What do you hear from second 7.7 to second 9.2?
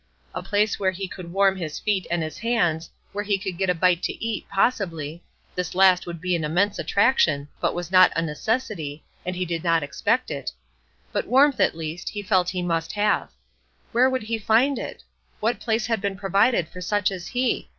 was not a necessity,